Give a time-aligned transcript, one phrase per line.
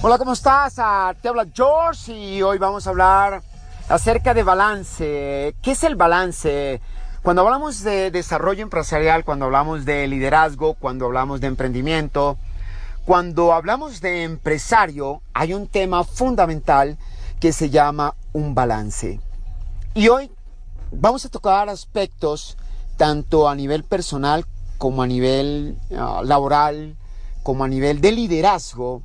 [0.00, 0.74] Hola, ¿cómo estás?
[0.78, 3.42] Ah, te habla George y hoy vamos a hablar
[3.88, 5.56] acerca de balance.
[5.60, 6.80] ¿Qué es el balance?
[7.24, 12.38] Cuando hablamos de desarrollo empresarial, cuando hablamos de liderazgo, cuando hablamos de emprendimiento,
[13.04, 16.96] cuando hablamos de empresario, hay un tema fundamental
[17.40, 19.18] que se llama un balance.
[19.94, 20.30] Y hoy
[20.92, 22.56] vamos a tocar aspectos
[22.96, 24.46] tanto a nivel personal
[24.78, 26.96] como a nivel ah, laboral,
[27.42, 29.02] como a nivel de liderazgo,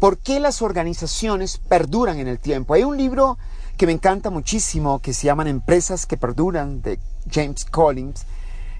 [0.00, 2.72] ¿Por qué las organizaciones perduran en el tiempo?
[2.72, 3.36] Hay un libro
[3.76, 6.98] que me encanta muchísimo que se llaman Empresas que Perduran de
[7.30, 8.24] James Collins.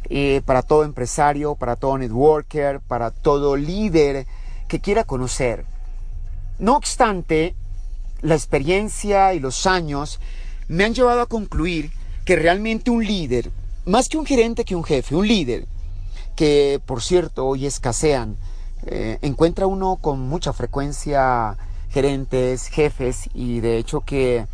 [0.09, 4.27] Eh, para todo empresario, para todo networker, para todo líder
[4.66, 5.66] que quiera conocer.
[6.59, 7.55] No obstante,
[8.23, 10.21] la experiencia y los años
[10.68, 11.93] me han llevado a concluir
[12.24, 13.51] que realmente un líder,
[13.84, 15.66] más que un gerente que un jefe, un líder,
[16.34, 18.37] que por cierto hoy escasean,
[18.87, 21.57] eh, encuentra uno con mucha frecuencia
[21.91, 24.47] gerentes, jefes y de hecho que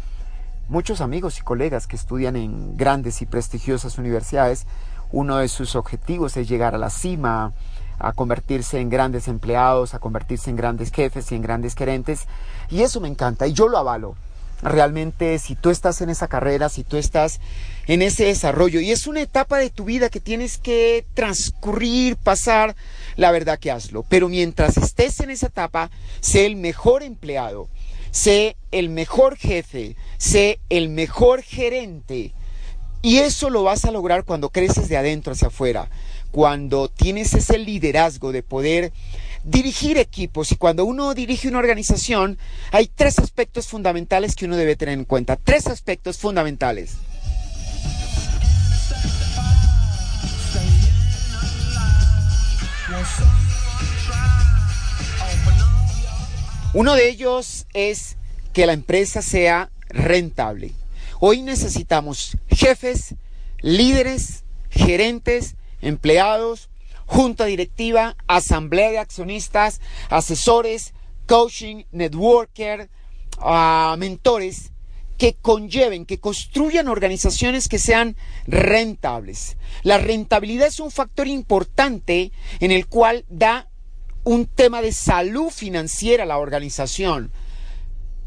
[0.68, 4.66] muchos amigos y colegas que estudian en grandes y prestigiosas universidades,
[5.12, 7.52] uno de sus objetivos es llegar a la cima,
[7.98, 12.26] a convertirse en grandes empleados, a convertirse en grandes jefes y en grandes gerentes.
[12.68, 14.16] Y eso me encanta y yo lo avalo
[14.62, 17.40] realmente si tú estás en esa carrera, si tú estás
[17.86, 22.74] en ese desarrollo y es una etapa de tu vida que tienes que transcurrir, pasar,
[23.16, 24.04] la verdad que hazlo.
[24.08, 27.68] Pero mientras estés en esa etapa, sé el mejor empleado,
[28.10, 32.32] sé el mejor jefe, sé el mejor gerente.
[33.02, 35.88] Y eso lo vas a lograr cuando creces de adentro hacia afuera,
[36.32, 38.92] cuando tienes ese liderazgo de poder
[39.44, 42.36] dirigir equipos y cuando uno dirige una organización,
[42.72, 45.36] hay tres aspectos fundamentales que uno debe tener en cuenta.
[45.36, 46.96] Tres aspectos fundamentales.
[56.74, 58.18] Uno de ellos es
[58.52, 60.72] que la empresa sea rentable.
[61.20, 63.14] Hoy necesitamos jefes,
[63.60, 66.68] líderes, gerentes, empleados,
[67.06, 69.80] junta directiva, asamblea de accionistas,
[70.10, 70.92] asesores,
[71.26, 72.90] coaching, networker,
[73.38, 74.72] ah, mentores
[75.18, 78.16] que conlleven, que construyan organizaciones que sean
[78.46, 79.56] rentables.
[79.82, 83.68] La rentabilidad es un factor importante en el cual da
[84.24, 87.30] un tema de salud financiera a la organización.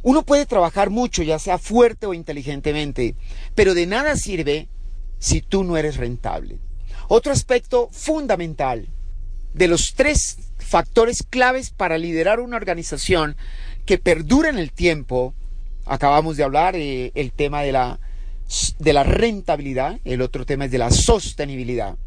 [0.01, 3.15] Uno puede trabajar mucho, ya sea fuerte o inteligentemente,
[3.53, 4.69] pero de nada sirve
[5.19, 6.59] si tú no eres rentable.
[7.09, 8.87] Otro aspecto fundamental
[9.53, 13.35] de los tres factores claves para liderar una organización
[13.85, 15.33] que perdura en el tiempo,
[15.89, 17.99] acabamos de hablar eh, el tema de la,
[18.77, 21.97] de la rentabilidad, el otro tema es de la sostenibilidad.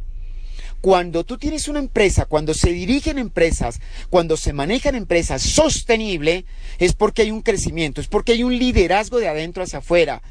[0.80, 6.44] Cuando tú tienes una empresa, cuando se dirigen empresas, cuando se manejan empresas sostenible,
[6.78, 10.22] es porque hay un crecimiento, es porque hay un liderazgo de adentro hacia afuera,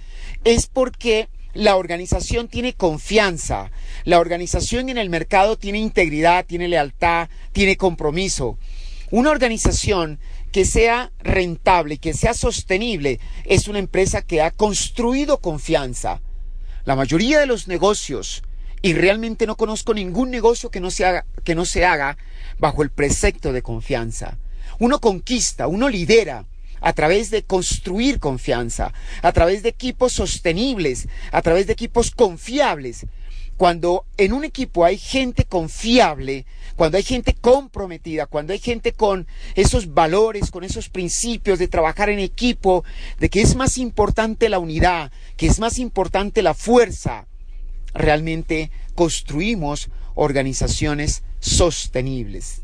[0.44, 3.72] es porque la organización tiene confianza,
[4.06, 8.58] la organización en el mercado tiene integridad, tiene lealtad, tiene compromiso.
[9.10, 10.20] Una organización
[10.52, 16.22] que sea rentable, que sea sostenible, es una empresa que ha construido confianza.
[16.84, 18.44] La mayoría de los negocios,
[18.82, 22.18] y realmente no conozco ningún negocio que no se haga, que no se haga
[22.60, 24.38] bajo el precepto de confianza.
[24.80, 26.46] Uno conquista, uno lidera,
[26.82, 28.92] a través de construir confianza,
[29.22, 33.06] a través de equipos sostenibles, a través de equipos confiables.
[33.62, 39.28] Cuando en un equipo hay gente confiable, cuando hay gente comprometida, cuando hay gente con
[39.54, 42.84] esos valores, con esos principios de trabajar en equipo,
[43.20, 47.28] de que es más importante la unidad, que es más importante la fuerza,
[47.94, 52.64] realmente construimos organizaciones sostenibles.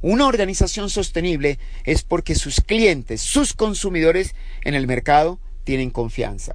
[0.00, 6.54] Una organización sostenible es porque sus clientes, sus consumidores en el mercado tienen confianza.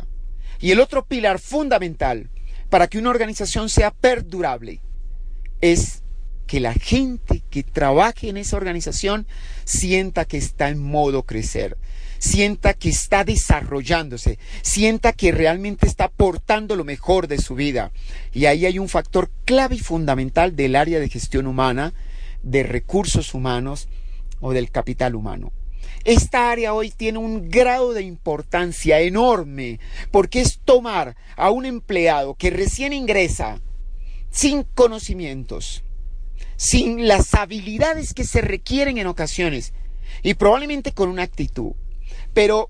[0.59, 2.29] Y el otro pilar fundamental
[2.69, 4.81] para que una organización sea perdurable
[5.61, 6.03] es
[6.47, 9.28] que la gente que trabaje en esa organización
[9.66, 11.77] sienta que está en modo crecer,
[12.19, 17.91] sienta que está desarrollándose, sienta que realmente está aportando lo mejor de su vida.
[18.31, 21.94] Y ahí hay un factor clave y fundamental del área de gestión humana
[22.44, 23.89] de recursos humanos
[24.39, 25.51] o del capital humano.
[26.07, 32.36] Esta área hoy tiene un grado de importancia enorme porque es tomar a un empleado
[32.36, 33.59] que recién ingresa
[34.30, 35.83] sin conocimientos,
[36.56, 39.74] sin las habilidades que se requieren en ocasiones
[40.24, 41.74] y probablemente con una actitud.
[42.33, 42.69] Pero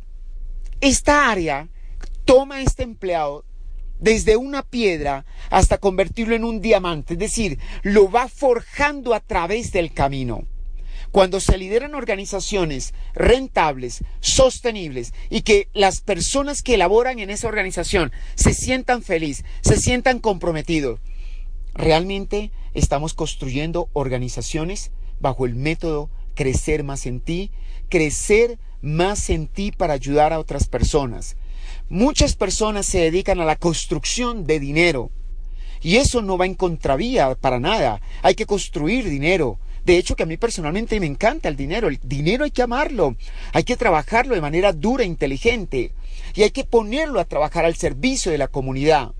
[0.81, 1.69] esta área
[2.25, 3.45] toma a este empleado
[3.99, 9.71] desde una piedra hasta convertirlo en un diamante, es decir, lo va forjando a través
[9.71, 10.47] del camino.
[11.11, 18.11] Cuando se lideran organizaciones rentables, sostenibles y que las personas que elaboran en esa organización
[18.35, 20.99] se sientan felices, se sientan comprometidos,
[21.73, 27.51] realmente estamos construyendo organizaciones bajo el método crecer más en ti,
[27.89, 31.35] crecer más en ti para ayudar a otras personas.
[31.89, 35.09] Muchas personas se dedican a la construcción de dinero
[35.81, 38.01] y eso no va en contravía para nada.
[38.21, 39.59] Hay que construir dinero.
[39.87, 41.87] De hecho, que a mí personalmente me encanta el dinero.
[41.87, 43.15] El dinero hay que amarlo.
[43.53, 45.93] Hay que trabajarlo de manera dura e inteligente.
[46.35, 49.13] Y hay que ponerlo a trabajar al servicio de la comunidad.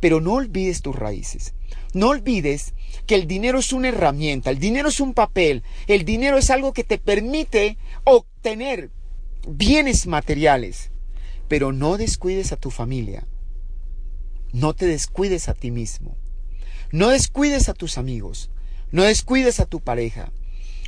[0.00, 1.54] Pero no olvides tus raíces.
[1.94, 2.74] No olvides
[3.06, 6.72] que el dinero es una herramienta, el dinero es un papel, el dinero es algo
[6.72, 8.90] que te permite obtener
[9.46, 10.90] bienes materiales.
[11.46, 13.28] Pero no descuides a tu familia.
[14.52, 16.16] No te descuides a ti mismo.
[16.90, 18.50] No descuides a tus amigos.
[18.92, 20.30] No descuides a tu pareja.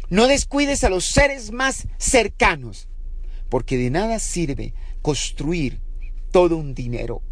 [0.09, 2.89] No descuides a los seres más cercanos.
[3.49, 5.81] Porque de nada sirve construir
[6.31, 7.23] todo un dinero,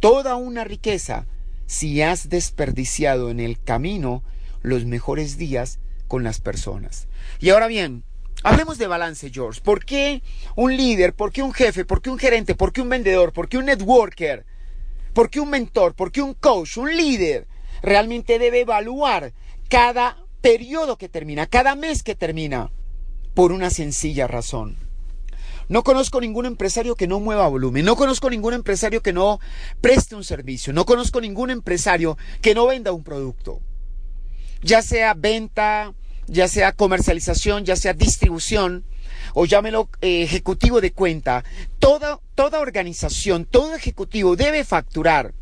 [0.00, 1.26] toda una riqueza,
[1.66, 4.24] si has desperdiciado en el camino
[4.62, 5.78] los mejores días
[6.08, 7.06] con las personas.
[7.38, 8.02] Y ahora bien,
[8.42, 9.60] hablemos de balance, George.
[9.62, 10.22] ¿Por qué
[10.56, 13.48] un líder, por qué un jefe, por qué un gerente, por qué un vendedor, por
[13.48, 14.44] qué un networker
[15.12, 15.94] ¿Por qué un mentor?
[15.94, 16.78] ¿Por qué un coach?
[16.78, 17.46] Un líder
[17.82, 19.32] realmente debe evaluar
[19.72, 22.70] cada periodo que termina, cada mes que termina,
[23.32, 24.76] por una sencilla razón.
[25.70, 29.40] No conozco ningún empresario que no mueva volumen, no conozco ningún empresario que no
[29.80, 33.60] preste un servicio, no conozco ningún empresario que no venda un producto.
[34.60, 35.94] Ya sea venta,
[36.26, 38.84] ya sea comercialización, ya sea distribución,
[39.32, 41.44] o llámelo eh, ejecutivo de cuenta,
[41.78, 45.32] toda, toda organización, todo ejecutivo debe facturar.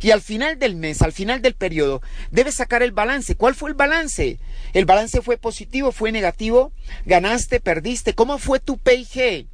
[0.00, 3.34] Y al final del mes, al final del periodo, debe sacar el balance.
[3.34, 4.38] ¿Cuál fue el balance?
[4.72, 6.72] ¿El balance fue positivo, fue negativo?
[7.04, 8.14] ¿Ganaste, perdiste?
[8.14, 9.48] ¿Cómo fue tu PIG?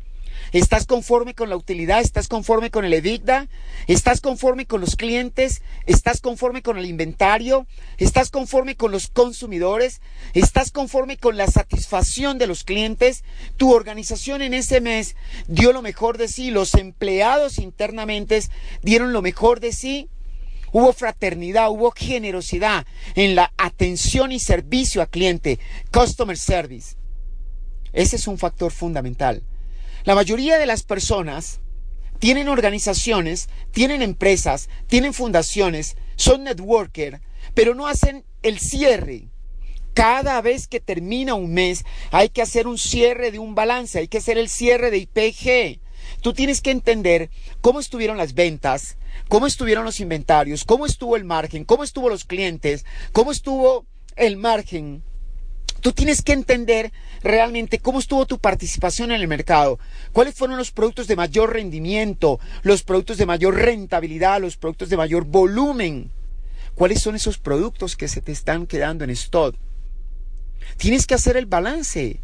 [0.52, 2.00] ¿Estás conforme con la utilidad?
[2.00, 3.48] ¿Estás conforme con el EBITDA?
[3.88, 5.62] ¿Estás conforme con los clientes?
[5.86, 7.66] ¿Estás conforme con el inventario?
[7.98, 10.00] ¿Estás conforme con los consumidores?
[10.32, 13.24] ¿Estás conforme con la satisfacción de los clientes?
[13.56, 15.16] Tu organización en ese mes
[15.48, 16.52] dio lo mejor de sí.
[16.52, 18.40] Los empleados internamente
[18.82, 20.08] dieron lo mejor de sí.
[20.74, 22.84] Hubo fraternidad, hubo generosidad
[23.14, 25.60] en la atención y servicio a cliente,
[25.92, 26.96] customer service.
[27.92, 29.44] Ese es un factor fundamental.
[30.02, 31.60] La mayoría de las personas
[32.18, 37.20] tienen organizaciones, tienen empresas, tienen fundaciones, son networker,
[37.54, 39.28] pero no hacen el cierre.
[39.92, 44.08] Cada vez que termina un mes hay que hacer un cierre de un balance, hay
[44.08, 45.83] que hacer el cierre de IPG.
[46.24, 47.28] Tú tienes que entender
[47.60, 48.96] cómo estuvieron las ventas,
[49.28, 53.84] cómo estuvieron los inventarios, cómo estuvo el margen, cómo estuvo los clientes, cómo estuvo
[54.16, 55.02] el margen
[55.82, 56.92] Tú tienes que entender
[57.22, 59.78] realmente cómo estuvo tu participación en el mercado,
[60.14, 64.96] cuáles fueron los productos de mayor rendimiento, los productos de mayor rentabilidad, los productos de
[64.96, 66.10] mayor volumen,
[66.74, 69.56] cuáles son esos productos que se te están quedando en stock.
[70.78, 72.22] Tienes que hacer el balance.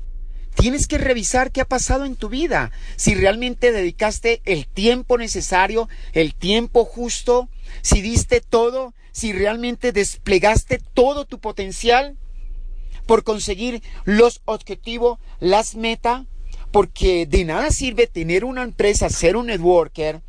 [0.55, 5.89] Tienes que revisar qué ha pasado en tu vida, si realmente dedicaste el tiempo necesario,
[6.13, 7.49] el tiempo justo,
[7.83, 12.17] si diste todo, si realmente desplegaste todo tu potencial
[13.07, 16.27] por conseguir los objetivos, las metas,
[16.73, 20.21] porque de nada sirve tener una empresa, ser un networker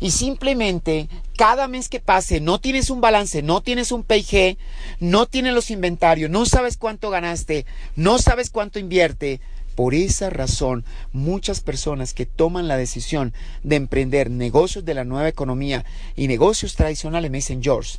[0.00, 4.56] y simplemente cada mes que pase no tienes un balance, no tienes un PIG,
[4.98, 9.40] no tienes los inventarios, no sabes cuánto ganaste, no sabes cuánto invierte.
[9.80, 10.84] Por esa razón,
[11.14, 13.32] muchas personas que toman la decisión
[13.62, 17.98] de emprender negocios de la nueva economía y negocios tradicionales me dicen, George,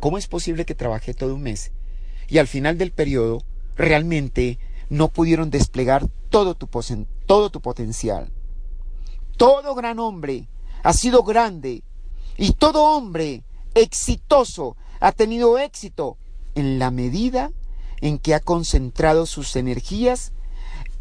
[0.00, 1.70] ¿cómo es posible que trabajé todo un mes
[2.26, 3.44] y al final del periodo
[3.76, 6.68] realmente no pudieron desplegar todo tu,
[7.26, 8.32] todo tu potencial.
[9.36, 10.48] Todo gran hombre
[10.82, 11.84] ha sido grande
[12.36, 13.44] y todo hombre
[13.76, 16.16] exitoso ha tenido éxito
[16.56, 17.52] en la medida
[18.00, 20.32] en que ha concentrado sus energías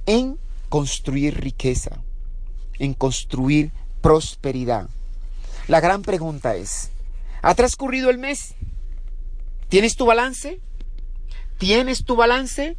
[0.07, 1.99] en construir riqueza,
[2.79, 3.71] en construir
[4.01, 4.89] prosperidad.
[5.67, 6.89] La gran pregunta es,
[7.43, 8.55] ¿ha transcurrido el mes?
[9.69, 10.59] ¿Tienes tu balance?
[11.57, 12.77] ¿Tienes tu balance?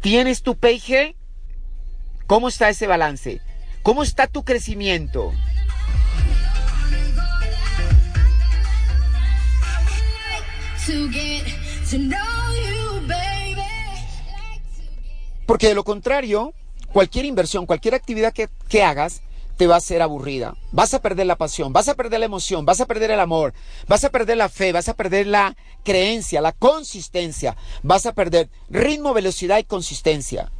[0.00, 1.16] ¿Tienes tu PIG?
[2.26, 3.40] ¿Cómo está ese balance?
[3.82, 5.32] ¿Cómo está tu crecimiento?
[15.46, 16.52] Porque de lo contrario,
[16.92, 19.22] cualquier inversión, cualquier actividad que, que hagas,
[19.56, 20.54] te va a ser aburrida.
[20.72, 23.52] Vas a perder la pasión, vas a perder la emoción, vas a perder el amor,
[23.86, 28.48] vas a perder la fe, vas a perder la creencia, la consistencia, vas a perder
[28.70, 30.50] ritmo, velocidad y consistencia.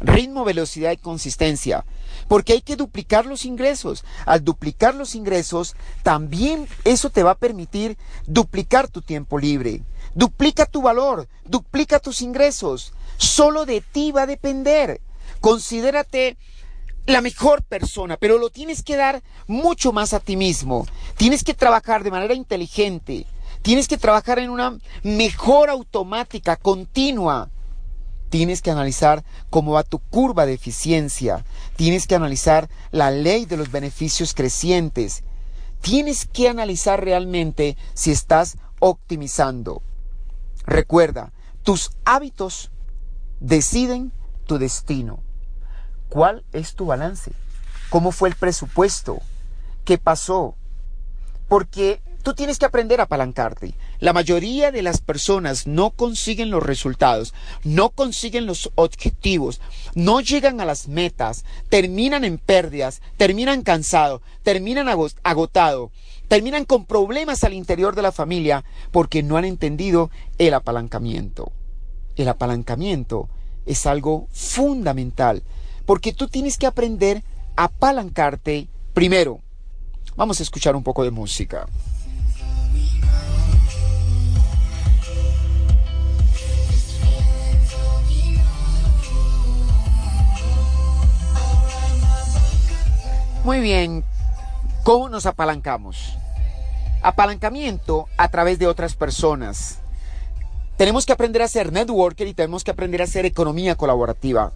[0.00, 1.84] Ritmo, velocidad y consistencia.
[2.26, 4.04] Porque hay que duplicar los ingresos.
[4.26, 9.82] Al duplicar los ingresos, también eso te va a permitir duplicar tu tiempo libre.
[10.14, 12.92] Duplica tu valor, duplica tus ingresos.
[13.16, 15.00] Solo de ti va a depender.
[15.40, 16.36] Considérate
[17.06, 20.86] la mejor persona, pero lo tienes que dar mucho más a ti mismo.
[21.16, 23.26] Tienes que trabajar de manera inteligente.
[23.62, 27.50] Tienes que trabajar en una mejor automática, continua.
[28.30, 31.44] Tienes que analizar cómo va tu curva de eficiencia.
[31.76, 35.24] Tienes que analizar la ley de los beneficios crecientes.
[35.80, 39.82] Tienes que analizar realmente si estás optimizando.
[40.64, 41.32] Recuerda,
[41.64, 42.70] tus hábitos
[43.40, 44.12] deciden
[44.46, 45.20] tu destino.
[46.08, 47.32] ¿Cuál es tu balance?
[47.88, 49.20] ¿Cómo fue el presupuesto?
[49.84, 50.54] ¿Qué pasó?
[51.48, 53.74] Porque tú tienes que aprender a apalancarte.
[53.98, 57.34] La mayoría de las personas no consiguen los resultados,
[57.64, 59.60] no consiguen los objetivos,
[59.94, 64.88] no llegan a las metas, terminan en pérdidas, terminan cansados, terminan
[65.22, 65.90] agotados,
[66.28, 71.52] terminan con problemas al interior de la familia porque no han entendido el apalancamiento.
[72.16, 73.28] El apalancamiento
[73.66, 75.42] es algo fundamental
[75.86, 77.22] porque tú tienes que aprender
[77.56, 79.40] a apalancarte primero.
[80.16, 81.66] Vamos a escuchar un poco de música.
[93.50, 94.04] Muy bien,
[94.84, 96.16] ¿cómo nos apalancamos?
[97.02, 99.80] Apalancamiento a través de otras personas.
[100.76, 104.52] Tenemos que aprender a ser networker y tenemos que aprender a hacer economía colaborativa.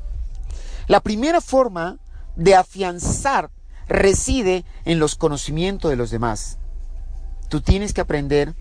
[0.86, 1.98] La primera forma
[2.36, 3.50] de afianzar
[3.88, 6.58] reside en los conocimientos de los demás.
[7.48, 8.54] Tú tienes que aprender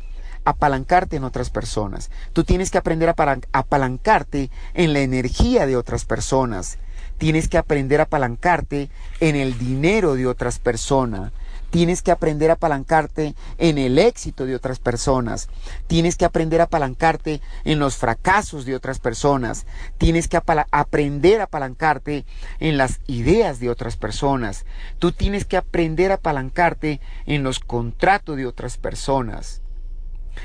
[0.46, 2.10] a apalancarte en otras personas.
[2.34, 6.80] Tú tienes que aprender a apalancarte en la energía de otras personas.
[7.24, 8.90] Tienes que aprender a apalancarte
[9.22, 11.32] en el dinero de otras personas.
[11.70, 15.48] Tienes que aprender a apalancarte en el éxito de otras personas.
[15.88, 19.66] Tienes que aprender a apalancarte en los fracasos de otras personas.
[19.98, 22.26] Tienes que aprender a apalancarte
[22.60, 24.66] en las ideas de otras personas.
[25.00, 29.62] Tú tienes que aprender a apalancarte en los contratos de otras personas.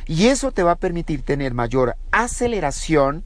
[0.06, 3.24] Y eso te va a permitir tener mayor aceleración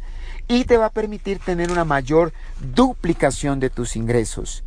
[0.49, 4.65] y te va a permitir tener una mayor duplicación de tus ingresos.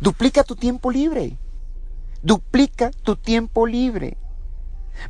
[0.00, 1.36] Duplica tu tiempo libre.
[2.22, 4.16] Duplica tu tiempo libre.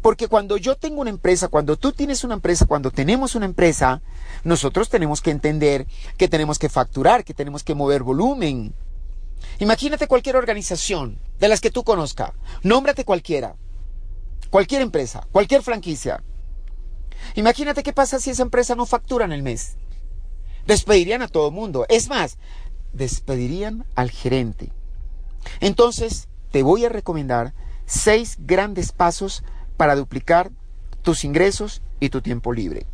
[0.03, 4.03] Porque cuando yo tengo una empresa, cuando tú tienes una empresa, cuando tenemos una empresa,
[4.45, 5.87] nosotros tenemos que entender
[6.17, 8.75] que tenemos que facturar, que tenemos que mover volumen.
[9.59, 12.33] Imagínate cualquier organización de las que tú conozcas,
[12.63, 13.55] nómbrate cualquiera,
[14.51, 16.23] cualquier empresa, cualquier franquicia.
[17.35, 19.77] Imagínate qué pasa si esa empresa no factura en el mes.
[20.67, 21.87] Despedirían a todo el mundo.
[21.89, 22.39] Es más,
[22.93, 24.73] despedirían al gerente.
[25.61, 27.55] Entonces, te voy a recomendar
[27.87, 29.45] seis grandes pasos
[29.77, 30.51] para duplicar
[31.03, 32.87] tus ingresos y tu tiempo libre.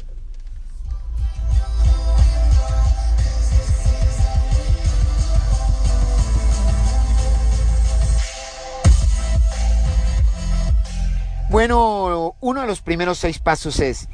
[11.48, 14.08] Bueno, uno de los primeros seis pasos es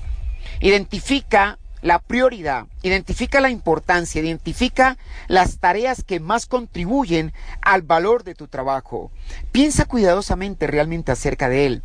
[0.61, 7.32] identifica la prioridad, identifica la importancia, identifica las tareas que más contribuyen
[7.62, 9.11] al valor de tu trabajo.
[9.52, 11.82] Piensa cuidadosamente realmente acerca de él.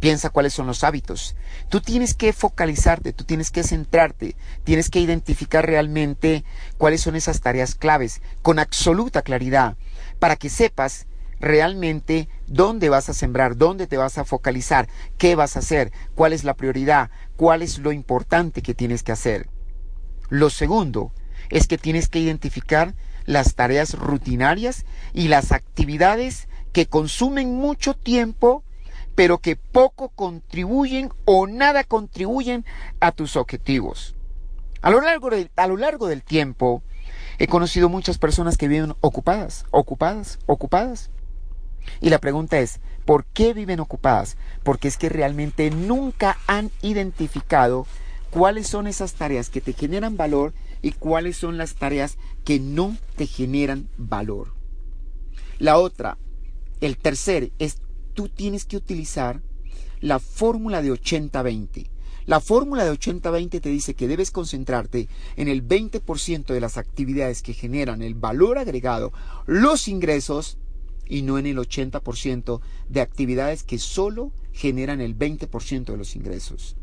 [0.00, 1.34] Piensa cuáles son los hábitos.
[1.68, 6.44] Tú tienes que focalizarte, tú tienes que centrarte, tienes que identificar realmente
[6.76, 9.76] cuáles son esas tareas claves con absoluta claridad
[10.20, 11.06] para que sepas
[11.40, 16.32] realmente dónde vas a sembrar, dónde te vas a focalizar, qué vas a hacer, cuál
[16.32, 19.48] es la prioridad, cuál es lo importante que tienes que hacer.
[20.28, 21.12] Lo segundo
[21.48, 28.64] es que tienes que identificar las tareas rutinarias y las actividades que consumen mucho tiempo,
[29.14, 32.64] pero que poco contribuyen o nada contribuyen
[33.00, 34.14] a tus objetivos.
[34.80, 36.82] A lo largo, a lo largo del tiempo,
[37.38, 41.10] he conocido muchas personas que viven ocupadas, ocupadas, ocupadas.
[42.00, 44.36] Y la pregunta es, ¿por qué viven ocupadas?
[44.62, 47.86] Porque es que realmente nunca han identificado
[48.30, 50.52] cuáles son esas tareas que te generan valor
[50.82, 54.54] y cuáles son las tareas que no te generan valor.
[55.58, 56.18] La otra,
[56.80, 57.78] el tercer, es
[58.14, 59.40] tú tienes que utilizar
[60.00, 61.88] la fórmula de 80-20.
[62.26, 67.42] La fórmula de 80-20 te dice que debes concentrarte en el 20% de las actividades
[67.42, 69.12] que generan el valor agregado,
[69.46, 70.58] los ingresos,
[71.08, 76.76] y no en el 80% de actividades que solo generan el 20% de los ingresos.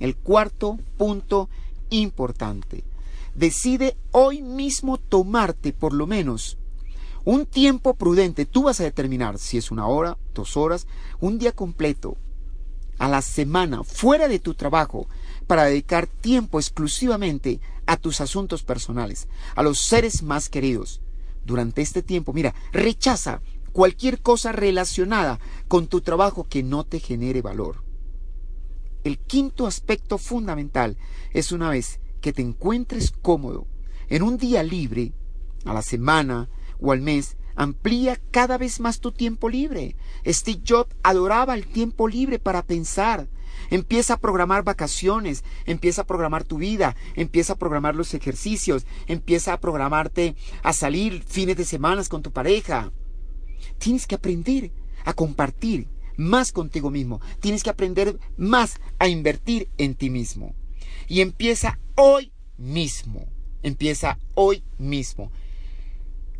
[0.00, 1.48] El cuarto punto
[1.90, 2.84] importante.
[3.34, 6.58] Decide hoy mismo tomarte por lo menos
[7.24, 8.46] un tiempo prudente.
[8.46, 10.86] Tú vas a determinar si es una hora, dos horas,
[11.20, 12.16] un día completo
[12.98, 15.06] a la semana fuera de tu trabajo
[15.46, 21.00] para dedicar tiempo exclusivamente a tus asuntos personales, a los seres más queridos.
[21.44, 23.40] Durante este tiempo, mira, rechaza
[23.72, 27.84] cualquier cosa relacionada con tu trabajo que no te genere valor.
[29.04, 30.96] El quinto aspecto fundamental
[31.32, 33.66] es una vez que te encuentres cómodo
[34.08, 35.12] en un día libre,
[35.64, 36.48] a la semana
[36.80, 39.96] o al mes, amplía cada vez más tu tiempo libre.
[40.26, 43.28] Steve Jobs adoraba el tiempo libre para pensar.
[43.70, 49.52] Empieza a programar vacaciones, empieza a programar tu vida, empieza a programar los ejercicios, empieza
[49.52, 52.92] a programarte a salir fines de semana con tu pareja.
[53.78, 54.70] Tienes que aprender
[55.04, 57.20] a compartir más contigo mismo.
[57.40, 60.54] Tienes que aprender más a invertir en ti mismo.
[61.08, 63.26] Y empieza hoy mismo.
[63.62, 65.32] Empieza hoy mismo.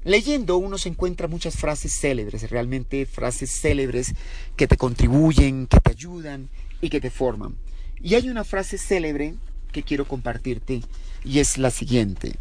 [0.05, 4.15] Leyendo uno se encuentra muchas frases célebres, realmente frases célebres
[4.57, 6.49] que te contribuyen, que te ayudan
[6.81, 7.57] y que te forman.
[8.01, 9.35] Y hay una frase célebre
[9.73, 10.83] que quiero compartirte
[11.25, 12.37] y es la siguiente.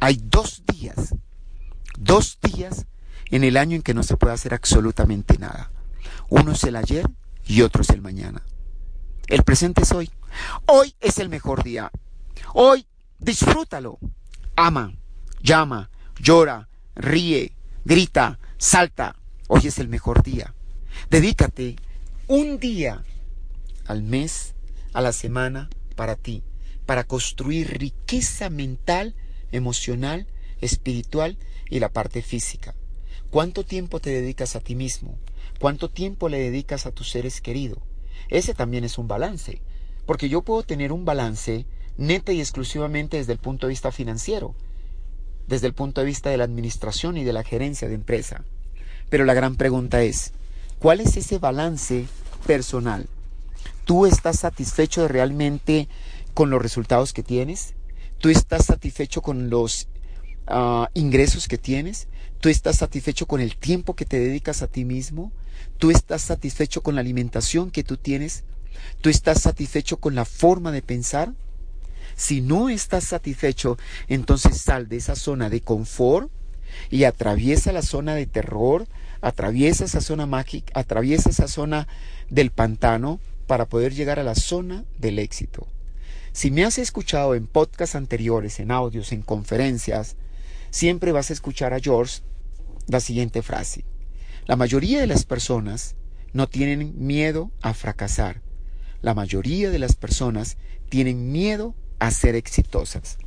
[0.00, 1.14] Hay dos días,
[1.98, 2.86] dos días
[3.30, 5.70] en el año en que no se puede hacer absolutamente nada.
[6.28, 7.08] Uno es el ayer
[7.46, 8.42] y otro es el mañana.
[9.26, 10.10] El presente es hoy.
[10.66, 11.90] Hoy es el mejor día.
[12.54, 12.86] Hoy
[13.18, 13.98] disfrútalo.
[14.56, 14.94] Ama,
[15.42, 19.16] llama, llora, ríe, grita, salta.
[19.48, 20.54] Hoy es el mejor día.
[21.10, 21.76] Dedícate
[22.28, 23.04] un día
[23.86, 24.54] al mes,
[24.92, 26.42] a la semana, para ti,
[26.84, 29.14] para construir riqueza mental,
[29.50, 30.26] emocional,
[30.60, 31.38] espiritual
[31.70, 32.74] y la parte física.
[33.30, 35.18] ¿Cuánto tiempo te dedicas a ti mismo?
[35.58, 37.78] ¿Cuánto tiempo le dedicas a tus seres queridos?
[38.28, 39.62] Ese también es un balance,
[40.04, 41.64] porque yo puedo tener un balance
[41.96, 44.54] neta y exclusivamente desde el punto de vista financiero,
[45.46, 48.44] desde el punto de vista de la administración y de la gerencia de empresa.
[49.08, 50.34] Pero la gran pregunta es,
[50.78, 52.06] ¿cuál es ese balance
[52.46, 53.08] personal?
[53.84, 55.88] ¿Tú estás satisfecho realmente
[56.34, 57.74] con los resultados que tienes?
[58.18, 59.88] ¿Tú estás satisfecho con los
[60.46, 62.08] ah, ingresos que tienes?
[62.40, 65.32] ¿Tú estás satisfecho con el tiempo que te dedicas a ti mismo?
[65.78, 68.44] ¿Tú estás satisfecho con la alimentación que tú tienes?
[69.00, 71.32] ¿Tú estás satisfecho con la forma de pensar?
[72.16, 76.30] Si no estás satisfecho, entonces sal de esa zona de confort
[76.90, 78.86] y atraviesa la zona de terror,
[79.20, 81.88] atraviesa esa zona mágica, atraviesa esa zona
[82.30, 85.66] del pantano para poder llegar a la zona del éxito.
[86.32, 90.16] Si me has escuchado en podcasts anteriores, en audios, en conferencias,
[90.70, 92.20] siempre vas a escuchar a George
[92.86, 93.84] la siguiente frase.
[94.46, 95.96] La mayoría de las personas
[96.32, 98.42] no tienen miedo a fracasar.
[99.02, 100.56] La mayoría de las personas
[100.88, 103.18] tienen miedo a ser exitosas.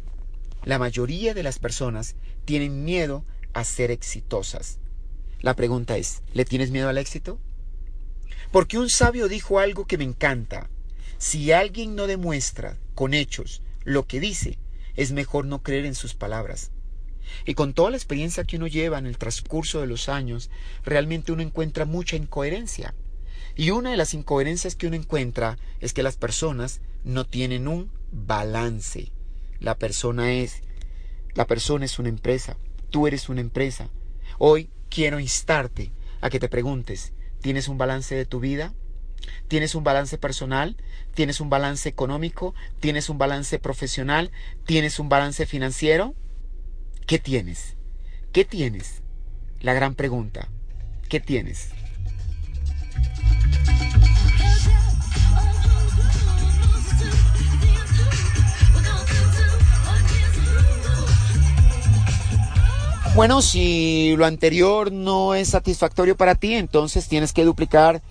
[0.63, 3.23] La mayoría de las personas tienen miedo
[3.53, 4.80] a ser exitosas.
[5.41, 7.39] La pregunta es, ¿le tienes miedo al éxito?
[8.51, 10.69] Porque un sabio dijo algo que me encanta.
[11.17, 14.59] Si alguien no demuestra con hechos lo que dice,
[14.95, 16.71] es mejor no creer en sus palabras.
[17.45, 20.51] Y con toda la experiencia que uno lleva en el transcurso de los años,
[20.83, 22.93] realmente uno encuentra mucha incoherencia.
[23.55, 27.89] Y una de las incoherencias que uno encuentra es que las personas no tienen un
[28.11, 29.11] balance.
[29.59, 30.61] La persona es,
[31.33, 32.57] la persona es una empresa,
[32.89, 33.89] tú eres una empresa.
[34.37, 38.73] Hoy quiero instarte a que te preguntes, ¿tienes un balance de tu vida?
[39.47, 40.75] ¿Tienes un balance personal?
[41.13, 42.53] ¿Tienes un balance económico?
[42.79, 44.31] ¿Tienes un balance profesional?
[44.65, 46.13] ¿Tienes un balance financiero?
[47.07, 47.75] ¿Qué tienes?
[48.33, 49.01] ¿Qué tienes?
[49.61, 50.49] La gran pregunta.
[51.07, 51.69] ¿Qué tienes?
[63.13, 68.01] Bueno, si lo anterior no es satisfactorio para ti, entonces tienes que duplicar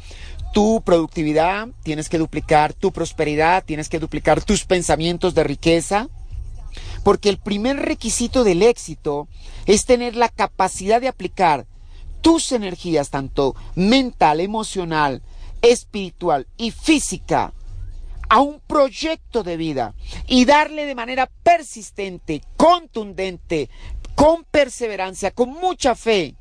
[0.52, 6.10] tu productividad, tienes que duplicar tu prosperidad, tienes que duplicar tus pensamientos de riqueza,
[7.02, 9.26] porque el primer requisito del éxito
[9.64, 11.64] es tener la capacidad de aplicar
[12.20, 15.22] tus energías, tanto mental, emocional,
[15.62, 17.54] espiritual y física,
[18.28, 19.94] a un proyecto de vida
[20.28, 23.68] y darle de manera persistente, contundente,
[24.14, 26.36] con perseverancia, con mucha fe,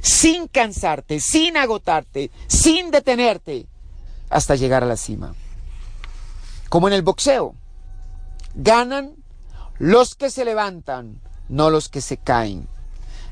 [0.00, 3.66] sin cansarte, sin agotarte, sin detenerte,
[4.30, 5.34] hasta llegar a la cima.
[6.68, 7.54] Como en el boxeo,
[8.54, 9.14] ganan
[9.78, 12.68] los que se levantan, no los que se caen.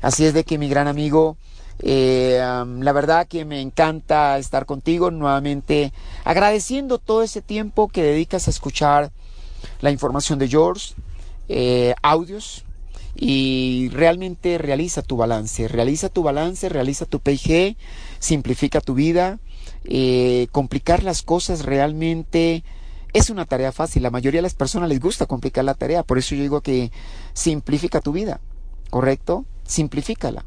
[0.01, 1.37] Así es de que mi gran amigo,
[1.79, 8.47] eh, la verdad que me encanta estar contigo nuevamente, agradeciendo todo ese tiempo que dedicas
[8.47, 9.11] a escuchar
[9.81, 10.95] la información de George,
[11.49, 12.63] eh, audios,
[13.19, 17.75] y realmente realiza tu balance, realiza tu balance, realiza tu PG,
[18.19, 19.39] simplifica tu vida,
[19.85, 22.63] eh, complicar las cosas realmente
[23.13, 24.03] es una tarea fácil.
[24.03, 26.03] La mayoría de las personas les gusta complicar la tarea.
[26.03, 26.91] Por eso yo digo que
[27.33, 28.39] simplifica tu vida.
[28.91, 29.45] ¿Correcto?
[29.65, 30.45] Simplifícala.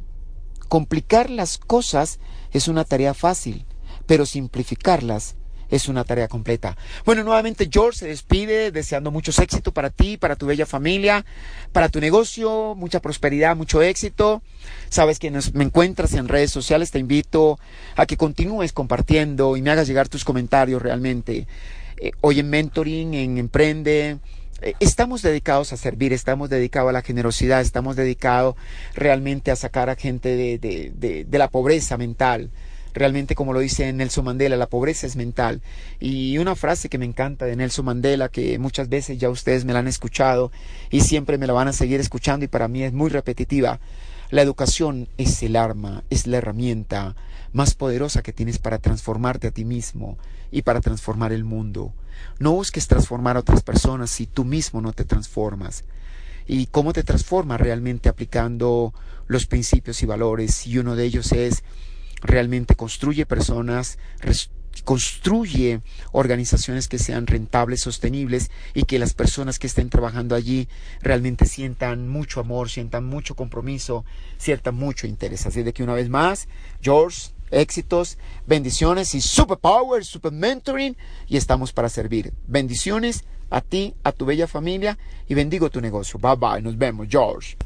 [0.68, 2.20] Complicar las cosas
[2.52, 3.66] es una tarea fácil,
[4.06, 5.36] pero simplificarlas
[5.70, 6.76] es una tarea completa.
[7.04, 11.24] Bueno, nuevamente George se despide deseando muchos éxitos para ti, para tu bella familia,
[11.72, 14.42] para tu negocio, mucha prosperidad, mucho éxito.
[14.88, 17.58] Sabes que me encuentras en redes sociales, te invito
[17.96, 21.46] a que continúes compartiendo y me hagas llegar tus comentarios realmente.
[21.98, 24.18] Eh, hoy en Mentoring, en Emprende,
[24.62, 28.56] eh, estamos dedicados a servir, estamos dedicados a la generosidad, estamos dedicados
[28.94, 32.50] realmente a sacar a gente de la pobreza mental
[32.92, 35.62] Realmente, como lo dice Nelson Mandela, la pobreza es mental.
[36.00, 39.72] Y una frase que me encanta de Nelson Mandela, que muchas veces ya ustedes me
[39.72, 40.50] la han escuchado
[40.90, 43.80] y siempre me la van a seguir escuchando y para mí es muy repetitiva.
[44.30, 47.16] La educación es el arma, es la herramienta
[47.52, 50.18] más poderosa que tienes para transformarte a ti mismo
[50.52, 51.92] y para transformar el mundo.
[52.38, 55.84] No busques transformar a otras personas si tú mismo no te transformas.
[56.46, 58.94] ¿Y cómo te transformas realmente aplicando
[59.26, 60.66] los principios y valores?
[60.66, 61.62] Y uno de ellos es
[62.20, 63.98] realmente construye personas,
[64.84, 65.80] construye
[66.12, 70.68] organizaciones que sean rentables, sostenibles y que las personas que estén trabajando allí
[71.02, 74.04] realmente sientan mucho amor, sientan mucho compromiso,
[74.38, 75.46] sientan mucho interés.
[75.46, 76.48] Así de que una vez más,
[76.80, 82.32] George, éxitos, bendiciones y super power, super mentoring y estamos para servir.
[82.46, 86.18] Bendiciones a ti, a tu bella familia y bendigo tu negocio.
[86.20, 87.56] Bye bye, nos vemos, George.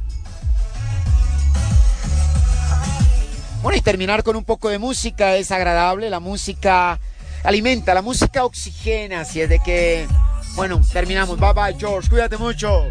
[3.64, 7.00] Bueno, y terminar con un poco de música es agradable, la música
[7.42, 10.06] alimenta, la música oxigena, así es de que,
[10.54, 11.40] bueno, terminamos.
[11.40, 12.90] Bye bye, George, cuídate mucho.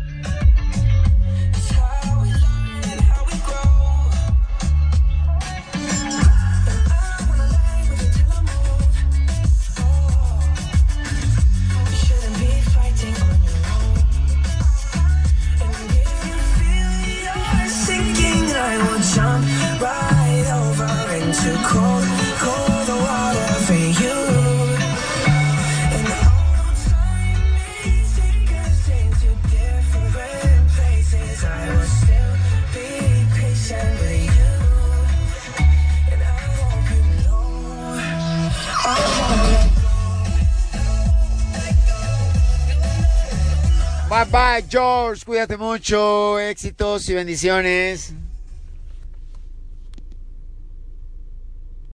[44.74, 45.24] George.
[45.24, 46.40] Cuídate mucho.
[46.40, 48.16] Éxitos y bendiciones.